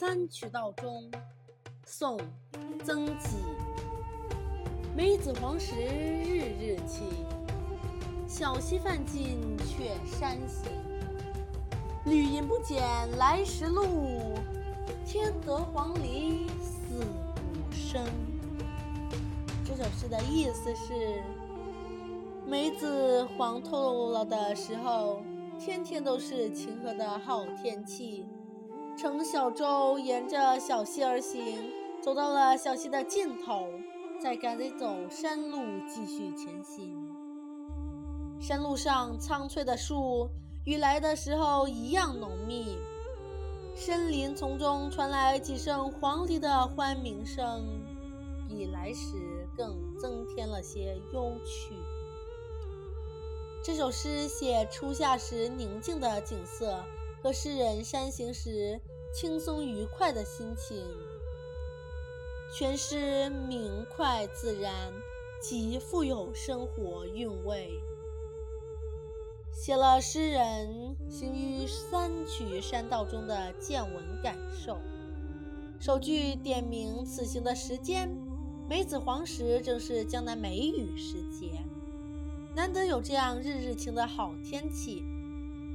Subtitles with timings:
[0.00, 1.10] 三衢道中，
[1.84, 2.16] 宋·
[2.84, 3.30] 曾几。
[4.96, 7.08] 梅子黄时日日晴，
[8.28, 10.70] 小溪泛尽却山行。
[12.04, 12.80] 绿阴不减
[13.16, 14.36] 来时路，
[15.04, 18.00] 添得黄鹂四五声。
[19.64, 21.20] 这首诗的意思是：
[22.46, 25.20] 梅子黄透了的时候，
[25.58, 28.24] 天天都是晴和的好天气。
[28.98, 31.70] 乘小舟沿着小溪而行，
[32.02, 33.68] 走到了小溪的尽头，
[34.20, 37.08] 再赶紧走山路继续前行。
[38.40, 40.28] 山路上苍翠的树，
[40.64, 42.76] 与来的时候一样浓密。
[43.76, 47.64] 森林丛中传来几声黄鹂的欢鸣声，
[48.48, 51.72] 比来时更增添了些幽趣。
[53.62, 56.82] 这首诗写初夏时宁静的景色。
[57.22, 58.80] 和诗人山行时
[59.12, 60.86] 轻松愉快的心情，
[62.56, 64.92] 全诗明快自然，
[65.40, 67.80] 极富有生活韵味，
[69.52, 74.78] 写了诗人行于三衢山道中的见闻感受。
[75.80, 78.08] 首句点明此行的时间，
[78.68, 81.64] 梅子黄时正是江南梅雨时节，
[82.54, 85.02] 难得有这样日日晴的好天气。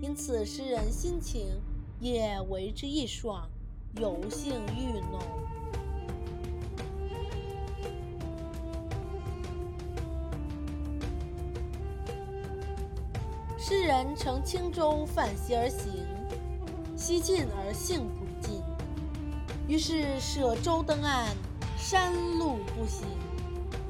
[0.00, 1.60] 因此，诗人心情
[2.00, 3.48] 也为之一爽，
[4.00, 5.20] 游兴愈浓。
[13.58, 15.92] 诗人乘轻舟泛溪而行，
[16.96, 18.62] 溪尽而兴不尽，
[19.68, 21.28] 于是舍舟登岸，
[21.76, 23.06] 山路不行。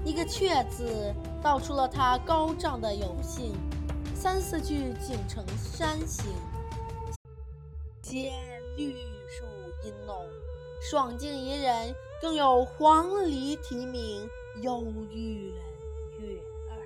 [0.04, 3.54] 一个“却”字，道出了他高涨的游兴。
[4.22, 6.26] 三四句景成山行，
[8.02, 8.34] 见
[8.76, 8.92] 绿
[9.26, 9.46] 树
[9.82, 10.14] 阴浓，
[10.82, 14.28] 爽境宜人，更有黄鹂啼鸣，
[14.60, 15.54] 幽韵
[16.18, 16.78] 悦耳，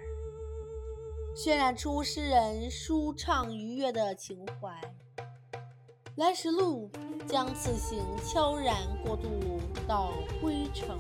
[1.35, 4.81] 渲染出诗人舒畅愉悦的情怀。
[6.15, 6.89] 来时路
[7.27, 9.29] 将此行悄然过渡
[9.89, 10.97] 到归程。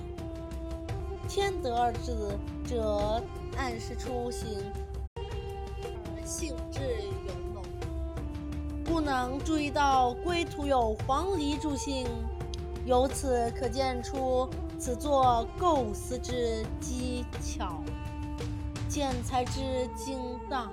[1.28, 2.36] 天得二字
[2.66, 3.22] 则
[3.56, 4.72] 暗示出行。
[6.24, 6.80] 兴致
[7.26, 7.62] 尤浓，
[8.82, 12.06] 不能注意到归途有黄鹂助兴，
[12.86, 14.48] 由此可见出
[14.78, 17.82] 此作构思之机巧，
[18.88, 20.18] 见才之精
[20.48, 20.72] 当。